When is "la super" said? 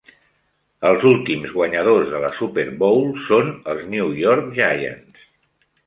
2.25-2.65